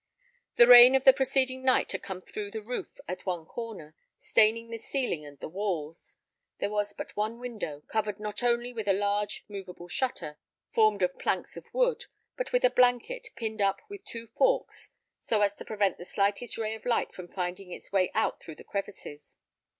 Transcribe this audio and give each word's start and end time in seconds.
The 0.55 0.65
rain 0.65 0.95
of 0.95 1.03
the 1.03 1.13
preceding 1.13 1.63
night 1.63 1.91
had 1.91 2.01
come 2.01 2.23
through 2.23 2.49
the 2.49 2.63
roof 2.63 2.99
at 3.07 3.23
one 3.27 3.45
corner, 3.45 3.93
staining 4.17 4.71
the 4.71 4.79
ceiling 4.79 5.23
and 5.27 5.37
the 5.37 5.47
walls. 5.47 6.15
There 6.57 6.71
was 6.71 6.91
but 6.95 7.15
one 7.15 7.37
window, 7.37 7.81
covered 7.81 8.19
not 8.19 8.41
only 8.41 8.73
with 8.73 8.87
a 8.87 8.93
large 8.93 9.45
moveable 9.47 9.87
shutter, 9.89 10.39
formed 10.73 11.03
of 11.03 11.19
planks 11.19 11.55
of 11.55 11.71
wood, 11.71 12.05
but 12.35 12.51
with 12.51 12.63
a 12.65 12.71
blanket, 12.71 13.27
pinned 13.35 13.61
up 13.61 13.79
with 13.89 14.03
two 14.03 14.25
forks, 14.25 14.89
so 15.19 15.41
as 15.41 15.53
to 15.53 15.65
prevent 15.65 15.99
the 15.99 16.05
slightest 16.05 16.57
ray 16.57 16.73
of 16.73 16.83
light 16.83 17.13
from 17.13 17.27
finding 17.27 17.69
its 17.69 17.91
way 17.91 18.09
out 18.15 18.41
through 18.41 18.55
the 18.55 18.63
crevices. 18.63 19.37